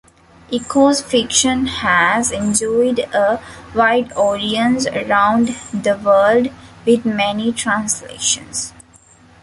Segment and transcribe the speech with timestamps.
[0.49, 3.39] Eco's fiction has enjoyed a
[3.75, 6.47] wide audience around the world,
[6.87, 8.73] with many translations.